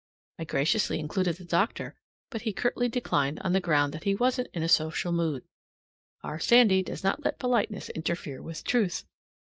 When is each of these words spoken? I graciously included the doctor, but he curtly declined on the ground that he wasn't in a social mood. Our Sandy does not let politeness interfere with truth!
I 0.39 0.45
graciously 0.45 0.97
included 0.99 1.35
the 1.35 1.45
doctor, 1.45 1.93
but 2.31 2.41
he 2.41 2.53
curtly 2.53 2.89
declined 2.89 3.39
on 3.41 3.53
the 3.53 3.59
ground 3.61 3.93
that 3.93 4.03
he 4.03 4.15
wasn't 4.15 4.49
in 4.51 4.63
a 4.63 4.67
social 4.67 5.11
mood. 5.11 5.43
Our 6.23 6.39
Sandy 6.39 6.81
does 6.81 7.03
not 7.03 7.23
let 7.23 7.37
politeness 7.37 7.89
interfere 7.89 8.41
with 8.41 8.63
truth! 8.63 9.03